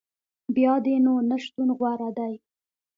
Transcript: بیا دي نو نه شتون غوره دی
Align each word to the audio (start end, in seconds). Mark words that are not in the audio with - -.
بیا 0.55 0.73
دي 0.85 0.95
نو 1.05 1.13
نه 1.29 1.37
شتون 1.43 1.69
غوره 1.77 2.09
دی 2.17 2.33